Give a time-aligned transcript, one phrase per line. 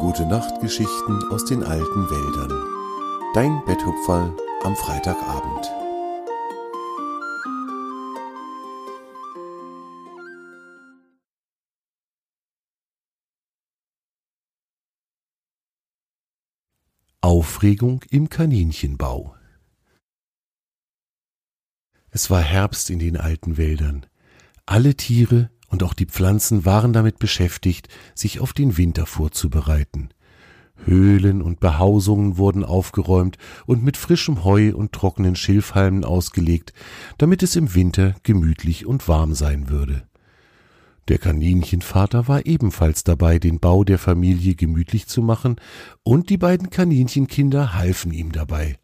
[0.00, 3.32] Gute Nachtgeschichten aus den alten Wäldern.
[3.34, 5.70] Dein Betthupferl am Freitagabend.
[17.20, 19.36] Aufregung im Kaninchenbau.
[22.10, 24.06] Es war Herbst in den alten Wäldern.
[24.66, 30.10] Alle Tiere und auch die Pflanzen waren damit beschäftigt, sich auf den Winter vorzubereiten.
[30.84, 36.72] Höhlen und Behausungen wurden aufgeräumt und mit frischem Heu und trockenen Schilfhalmen ausgelegt,
[37.18, 40.06] damit es im Winter gemütlich und warm sein würde.
[41.08, 45.56] Der Kaninchenvater war ebenfalls dabei, den Bau der Familie gemütlich zu machen,
[46.02, 48.78] und die beiden Kaninchenkinder halfen ihm dabei.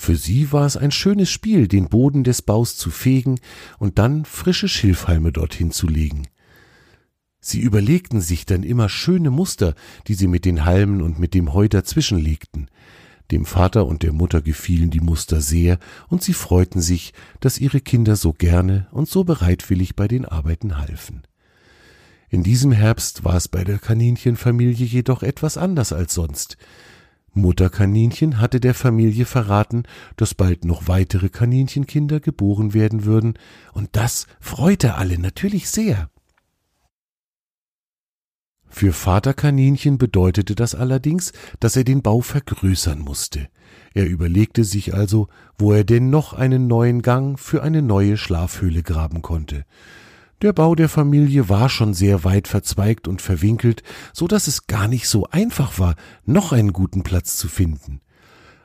[0.00, 3.38] Für sie war es ein schönes Spiel, den Boden des Baus zu fegen
[3.78, 6.26] und dann frische Schilfhalme dorthin zu legen.
[7.38, 9.74] Sie überlegten sich dann immer schöne Muster,
[10.08, 12.68] die sie mit den Halmen und mit dem Heu dazwischen legten.
[13.30, 17.82] Dem Vater und der Mutter gefielen die Muster sehr, und sie freuten sich, dass ihre
[17.82, 21.24] Kinder so gerne und so bereitwillig bei den Arbeiten halfen.
[22.30, 26.56] In diesem Herbst war es bei der Kaninchenfamilie jedoch etwas anders als sonst.
[27.32, 29.84] Mutterkaninchen hatte der Familie verraten,
[30.16, 33.34] dass bald noch weitere Kaninchenkinder geboren werden würden,
[33.72, 36.10] und das freute alle natürlich sehr.
[38.72, 43.48] Für Vater Kaninchen bedeutete das allerdings, dass er den Bau vergrößern musste.
[43.94, 48.82] Er überlegte sich also, wo er denn noch einen neuen Gang für eine neue Schlafhöhle
[48.82, 49.64] graben konnte.
[50.42, 53.82] Der Bau der Familie war schon sehr weit verzweigt und verwinkelt,
[54.14, 58.00] so dass es gar nicht so einfach war, noch einen guten Platz zu finden.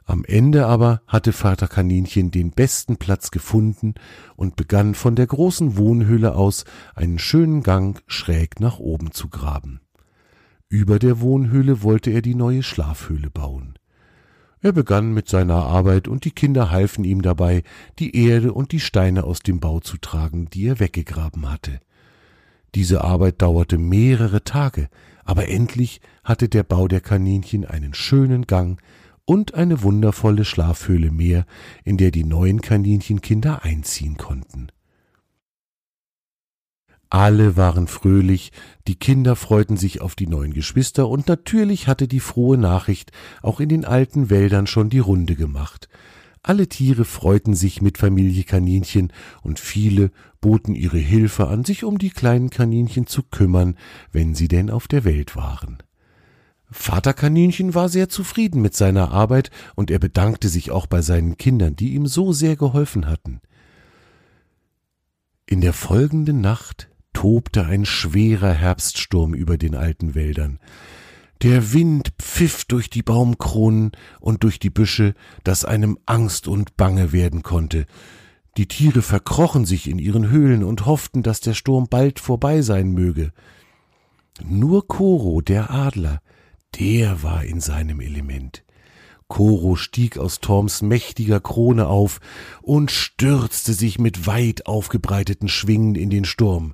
[0.05, 3.95] Am Ende aber hatte Vater Kaninchen den besten Platz gefunden
[4.35, 9.81] und begann von der großen Wohnhöhle aus einen schönen Gang schräg nach oben zu graben.
[10.69, 13.77] Über der Wohnhöhle wollte er die neue Schlafhöhle bauen.
[14.65, 17.61] Er begann mit seiner Arbeit und die Kinder halfen ihm dabei,
[17.99, 21.79] die Erde und die Steine aus dem Bau zu tragen, die er weggegraben hatte.
[22.73, 24.89] Diese Arbeit dauerte mehrere Tage,
[25.23, 28.81] aber endlich hatte der Bau der Kaninchen einen schönen Gang
[29.23, 31.45] und eine wundervolle Schlafhöhle mehr,
[31.83, 34.69] in der die neuen Kaninchenkinder einziehen konnten.
[37.09, 38.51] Alle waren fröhlich,
[38.87, 43.11] die Kinder freuten sich auf die neuen Geschwister, und natürlich hatte die frohe Nachricht
[43.41, 45.87] auch in den alten Wäldern schon die Runde gemacht.
[46.41, 49.11] Alle Tiere freuten sich mit Familie Kaninchen,
[49.41, 50.11] und viele
[50.41, 53.77] boten ihre Hilfe an, sich um die kleinen Kaninchen zu kümmern,
[54.11, 55.77] wenn sie denn auf der Welt waren.
[56.71, 61.37] Vater Kaninchen war sehr zufrieden mit seiner Arbeit, und er bedankte sich auch bei seinen
[61.37, 63.41] Kindern, die ihm so sehr geholfen hatten.
[65.45, 70.59] In der folgenden Nacht tobte ein schwerer Herbststurm über den alten Wäldern.
[71.41, 77.11] Der Wind pfiff durch die Baumkronen und durch die Büsche, dass einem Angst und Bange
[77.13, 77.85] werden konnte.
[78.57, 82.91] Die Tiere verkrochen sich in ihren Höhlen und hofften, dass der Sturm bald vorbei sein
[82.91, 83.31] möge.
[84.43, 86.21] Nur Koro, der Adler,
[86.77, 88.64] der war in seinem Element.
[89.27, 92.19] Koro stieg aus Torms mächtiger Krone auf
[92.61, 96.73] und stürzte sich mit weit aufgebreiteten Schwingen in den Sturm.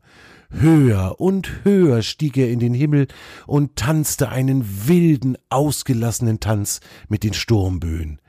[0.50, 3.08] Höher und höher stieg er in den Himmel
[3.48, 8.20] und tanzte einen wilden, ausgelassenen Tanz mit den Sturmböen.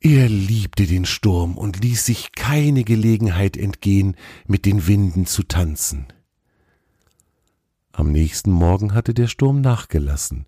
[0.00, 6.06] Er liebte den Sturm und ließ sich keine Gelegenheit entgehen, mit den Winden zu tanzen.
[7.92, 10.46] Am nächsten Morgen hatte der Sturm nachgelassen.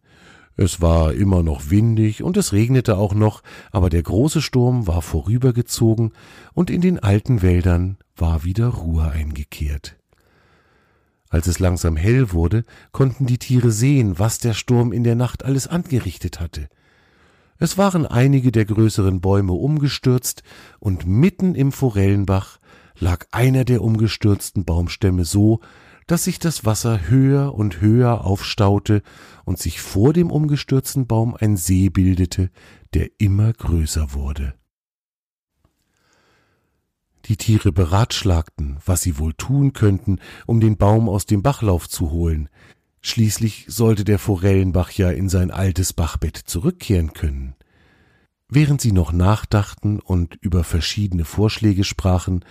[0.56, 3.42] Es war immer noch windig und es regnete auch noch,
[3.72, 6.12] aber der große Sturm war vorübergezogen
[6.52, 9.96] und in den alten Wäldern war wieder Ruhe eingekehrt.
[11.28, 12.62] Als es langsam hell wurde,
[12.92, 16.68] konnten die Tiere sehen, was der Sturm in der Nacht alles angerichtet hatte.
[17.58, 20.44] Es waren einige der größeren Bäume umgestürzt,
[20.78, 22.60] und mitten im Forellenbach
[22.96, 25.60] lag einer der umgestürzten Baumstämme so,
[26.06, 29.02] dass sich das Wasser höher und höher aufstaute
[29.44, 32.50] und sich vor dem umgestürzten Baum ein See bildete,
[32.92, 34.54] der immer größer wurde.
[37.26, 42.10] Die Tiere beratschlagten, was sie wohl tun könnten, um den Baum aus dem Bachlauf zu
[42.10, 42.50] holen.
[43.00, 47.54] Schließlich sollte der Forellenbach ja in sein altes Bachbett zurückkehren können.
[48.50, 52.44] Während sie noch nachdachten und über verschiedene Vorschläge sprachen,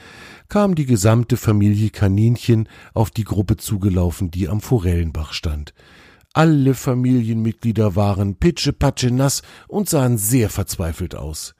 [0.50, 5.74] kam die gesamte Familie Kaninchen auf die Gruppe zugelaufen, die am Forellenbach stand.
[6.34, 11.54] Alle Familienmitglieder waren pitschepatsche nass und sahen sehr verzweifelt aus.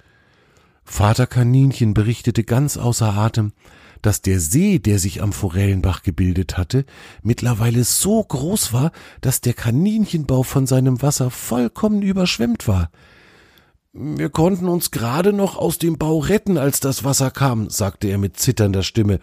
[0.84, 3.54] Vater Kaninchen berichtete ganz außer Atem,
[4.02, 6.86] dass der See, der sich am Forellenbach gebildet hatte,
[7.22, 8.92] mittlerweile so groß war,
[9.22, 12.90] dass der Kaninchenbau von seinem Wasser vollkommen überschwemmt war.
[13.96, 18.18] Wir konnten uns gerade noch aus dem Bau retten, als das Wasser kam, sagte er
[18.18, 19.20] mit zitternder Stimme.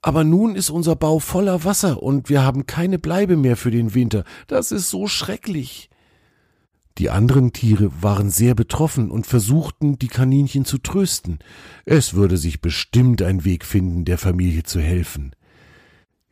[0.00, 3.94] Aber nun ist unser Bau voller Wasser und wir haben keine Bleibe mehr für den
[3.94, 4.22] Winter.
[4.46, 5.90] Das ist so schrecklich.
[6.98, 11.40] Die anderen Tiere waren sehr betroffen und versuchten, die Kaninchen zu trösten.
[11.84, 15.32] Es würde sich bestimmt ein Weg finden, der Familie zu helfen.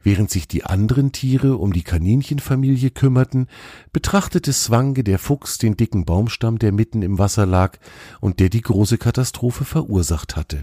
[0.06, 3.48] Während sich die anderen Tiere um die Kaninchenfamilie kümmerten,
[3.92, 7.76] betrachtete Swange der Fuchs den dicken Baumstamm, der mitten im Wasser lag
[8.20, 10.62] und der die große Katastrophe verursacht hatte.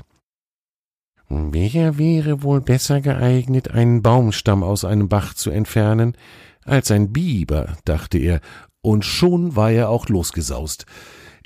[1.28, 6.16] Wer wäre wohl besser geeignet, einen Baumstamm aus einem Bach zu entfernen,
[6.64, 8.40] als ein Biber, dachte er
[8.82, 10.86] und schon war er auch losgesaust.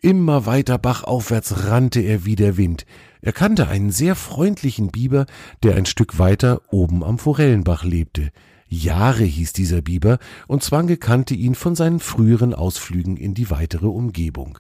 [0.04, 2.86] Immer weiter bachaufwärts rannte er wie der Wind.
[3.22, 5.26] Er kannte einen sehr freundlichen Biber,
[5.64, 8.32] der ein Stück weiter oben am Forellenbach lebte.
[8.68, 13.88] Jahre hieß dieser Biber, und Zwange kannte ihn von seinen früheren Ausflügen in die weitere
[13.88, 14.60] Umgebung.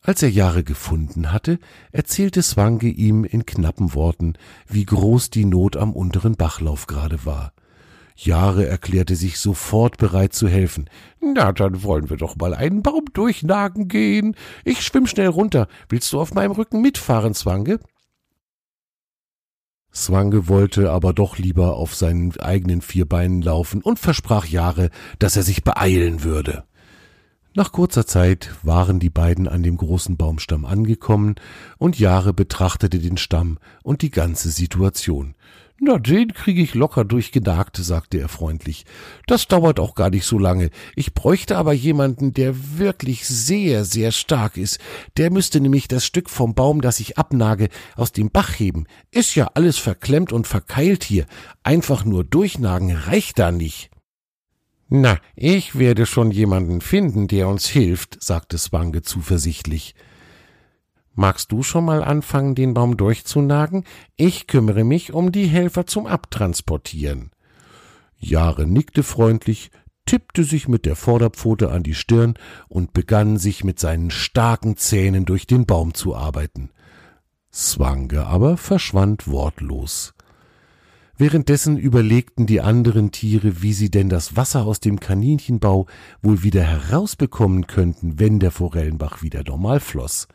[0.00, 1.60] Als er Jahre gefunden hatte,
[1.92, 4.34] erzählte Zwange ihm in knappen Worten,
[4.66, 7.52] wie groß die Not am unteren Bachlauf gerade war.
[8.16, 10.88] Jahre erklärte sich sofort bereit zu helfen.
[11.20, 14.36] Na, dann wollen wir doch mal einen Baum durchnagen gehen.
[14.64, 15.68] Ich schwimm schnell runter.
[15.88, 17.80] Willst du auf meinem Rücken mitfahren, Zwange?
[19.92, 25.36] Zwange wollte aber doch lieber auf seinen eigenen vier Beinen laufen und versprach Jahre, dass
[25.36, 26.64] er sich beeilen würde.
[27.54, 31.34] Nach kurzer Zeit waren die beiden an dem großen Baumstamm angekommen,
[31.76, 35.34] und Jahre betrachtete den Stamm und die ganze Situation.
[35.84, 38.86] Na, den kriege ich locker durchgenagt, sagte er freundlich.
[39.26, 40.70] Das dauert auch gar nicht so lange.
[40.94, 44.78] Ich bräuchte aber jemanden, der wirklich sehr, sehr stark ist.
[45.16, 48.86] Der müsste nämlich das Stück vom Baum, das ich abnage, aus dem Bach heben.
[49.10, 51.26] Ist ja alles verklemmt und verkeilt hier.
[51.64, 53.90] Einfach nur durchnagen reicht da nicht.
[54.88, 59.96] Na, ich werde schon jemanden finden, der uns hilft, sagte Swange zuversichtlich.
[61.14, 63.84] Magst du schon mal anfangen, den Baum durchzunagen?
[64.16, 67.30] Ich kümmere mich um die Helfer zum Abtransportieren.
[68.16, 69.70] Jahre nickte freundlich,
[70.06, 72.34] tippte sich mit der Vorderpfote an die Stirn
[72.68, 76.70] und begann sich mit seinen starken Zähnen durch den Baum zu arbeiten.
[77.52, 80.14] Swange aber verschwand wortlos.
[81.18, 85.86] Währenddessen überlegten die anderen Tiere, wie sie denn das Wasser aus dem Kaninchenbau
[86.22, 90.26] wohl wieder herausbekommen könnten, wenn der Forellenbach wieder normal floss.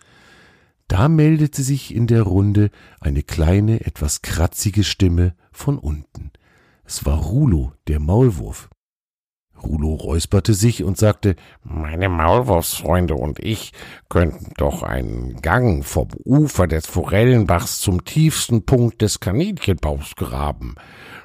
[0.88, 2.70] Da meldete sich in der Runde
[3.02, 6.32] eine kleine, etwas kratzige Stimme von unten.
[6.86, 8.70] Es war Rulo, der Maulwurf.
[9.62, 13.74] Rulo räusperte sich und sagte, meine Maulwurfsfreunde und ich
[14.08, 20.76] könnten doch einen Gang vom Ufer des Forellenbachs zum tiefsten Punkt des Kaninchenbaus graben.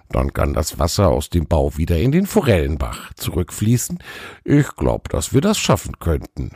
[0.09, 3.99] Dann kann das Wasser aus dem Bau wieder in den Forellenbach zurückfließen.
[4.45, 6.51] Ich glaube, dass wir das schaffen könnten.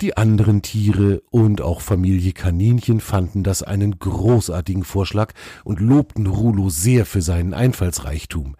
[0.00, 6.70] Die anderen Tiere und auch Familie Kaninchen fanden das einen großartigen Vorschlag und lobten Rulo
[6.70, 8.56] sehr für seinen Einfallsreichtum.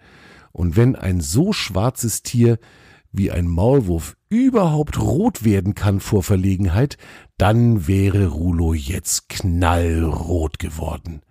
[0.53, 2.59] Und wenn ein so schwarzes Tier
[3.11, 6.99] wie ein Maulwurf überhaupt rot werden kann vor Verlegenheit,
[7.39, 11.23] dann wäre Rulo jetzt knallrot geworden.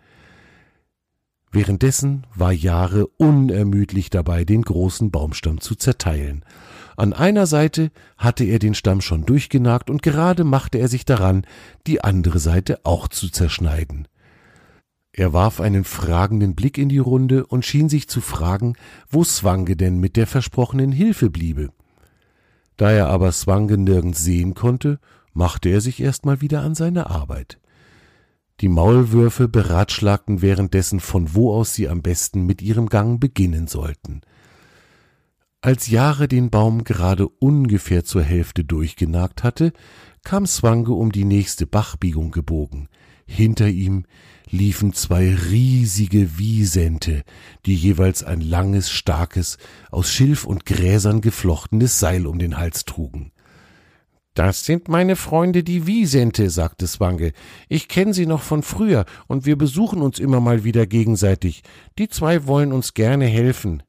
[1.52, 6.44] Währenddessen war Jahre unermüdlich dabei, den großen Baumstamm zu zerteilen.
[7.00, 11.46] An einer Seite hatte er den Stamm schon durchgenagt und gerade machte er sich daran,
[11.88, 14.10] die andere Seite auch zu zerschneiden.
[15.14, 18.74] Er warf einen fragenden Blick in die Runde und schien sich zu fragen,
[19.10, 21.70] wo Swange denn mit der versprochenen Hilfe bliebe.
[22.76, 25.00] Da er aber Swange nirgends sehen konnte,
[25.32, 27.62] machte er sich erstmal wieder an seine Arbeit.
[28.60, 34.20] Die Maulwürfe beratschlagten währenddessen, von wo aus sie am besten mit ihrem Gang beginnen sollten.
[35.62, 39.74] Als Jahre den Baum gerade ungefähr zur Hälfte durchgenagt hatte,
[40.24, 42.88] kam Swange um die nächste Bachbiegung gebogen.
[43.26, 44.06] Hinter ihm
[44.50, 47.24] liefen zwei riesige Wiesente,
[47.66, 49.58] die jeweils ein langes, starkes,
[49.92, 53.34] aus Schilf und Gräsern geflochtenes Seil um den Hals trugen.
[54.36, 57.34] Das sind meine Freunde die Wiesente, sagte Swange.
[57.68, 61.64] Ich kenne sie noch von früher, und wir besuchen uns immer mal wieder gegenseitig.
[61.98, 63.84] Die zwei wollen uns gerne helfen.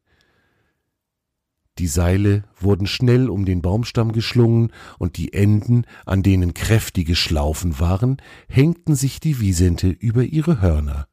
[1.81, 7.81] Die Seile wurden schnell um den Baumstamm geschlungen, und die Enden, an denen kräftige Schlaufen
[7.81, 8.19] waren,
[8.49, 11.09] hängten sich die Wiesente über ihre Hörner.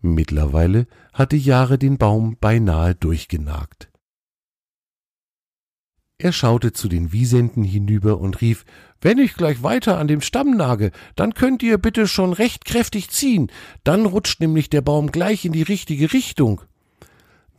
[0.00, 3.88] Mittlerweile hatte Jahre den Baum beinahe durchgenagt.
[6.18, 8.64] Er schaute zu den Wiesenten hinüber und rief
[9.00, 13.10] Wenn ich gleich weiter an dem Stamm nage, dann könnt ihr bitte schon recht kräftig
[13.10, 13.52] ziehen,
[13.84, 16.62] dann rutscht nämlich der Baum gleich in die richtige Richtung.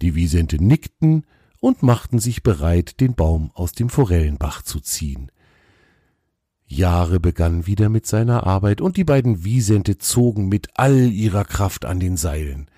[0.02, 1.24] Die Wiesente nickten
[1.60, 5.32] und machten sich bereit, den Baum aus dem Forellenbach zu ziehen.
[6.68, 11.86] Jahre begann wieder mit seiner Arbeit, und die beiden Wiesente zogen mit all ihrer Kraft
[11.86, 12.70] an den Seilen.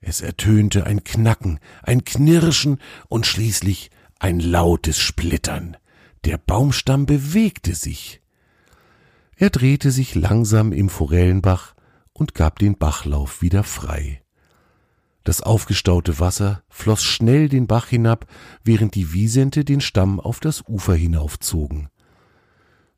[0.00, 5.76] Es ertönte ein Knacken, ein Knirschen und schließlich ein lautes Splittern.
[6.24, 8.22] Der Baumstamm bewegte sich.
[9.36, 11.74] Er drehte sich langsam im Forellenbach
[12.12, 14.19] und gab den Bachlauf wieder frei.
[15.24, 18.26] Das aufgestaute Wasser floss schnell den Bach hinab,
[18.64, 21.88] während die Wiesente den Stamm auf das Ufer hinaufzogen.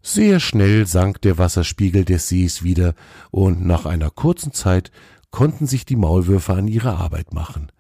[0.03, 2.95] Sehr schnell sank der Wasserspiegel des Sees wieder,
[3.31, 4.91] und nach einer kurzen Zeit
[5.31, 7.71] konnten sich die Maulwürfe an ihre Arbeit machen.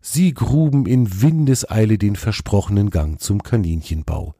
[0.00, 4.34] Sie gruben in Windeseile den versprochenen Gang zum Kaninchenbau.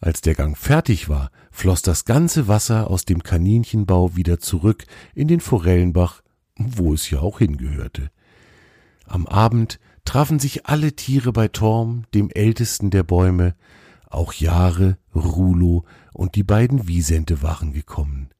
[0.00, 5.28] Als der Gang fertig war, floss das ganze Wasser aus dem Kaninchenbau wieder zurück in
[5.28, 6.22] den Forellenbach,
[6.56, 8.10] wo es ja auch hingehörte.
[9.10, 13.56] Am Abend trafen sich alle Tiere bei Torm, dem ältesten der Bäume,
[14.08, 18.30] auch Jahre, Rulo und die beiden Wiesente waren gekommen.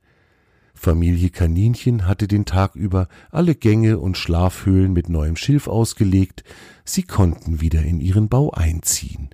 [0.72, 6.44] Familie Kaninchen hatte den Tag über alle Gänge und Schlafhöhlen mit neuem Schilf ausgelegt,
[6.84, 9.30] sie konnten wieder in ihren Bau einziehen.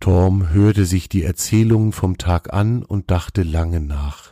[0.00, 4.31] Torm hörte sich die Erzählungen vom Tag an und dachte lange nach.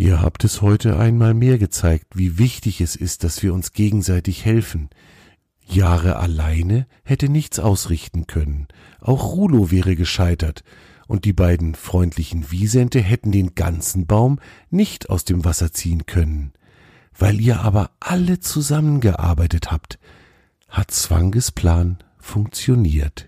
[0.00, 4.44] Ihr habt es heute einmal mehr gezeigt, wie wichtig es ist, dass wir uns gegenseitig
[4.44, 4.90] helfen.
[5.66, 8.68] Jahre alleine hätte nichts ausrichten können.
[9.00, 10.62] Auch Rulo wäre gescheitert,
[11.08, 14.38] und die beiden freundlichen Wiesente hätten den ganzen Baum
[14.70, 16.52] nicht aus dem Wasser ziehen können.
[17.18, 19.98] Weil ihr aber alle zusammengearbeitet habt,
[20.68, 23.27] hat Zwanges Plan funktioniert.